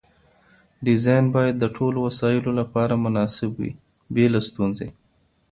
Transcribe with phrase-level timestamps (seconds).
[0.85, 3.71] ډیزاین باید د ټولو وسایلو لپاره مناسب وي
[4.13, 4.89] بې له ستونزې.